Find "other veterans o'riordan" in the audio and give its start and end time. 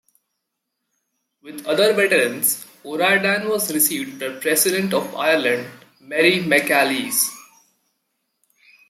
1.67-3.47